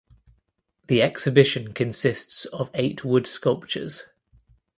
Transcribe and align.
The 0.87 1.03
exhibition 1.03 1.73
consists 1.73 2.45
of 2.45 2.71
eight 2.73 3.05
wood 3.05 3.27
sculptures. 3.27 4.05